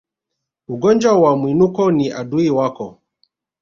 Ugonjwa 0.67 1.13
wa 1.21 1.37
Mwinuko 1.37 1.91
ni 1.91 2.11
adui 2.11 2.49
wako 2.49 2.97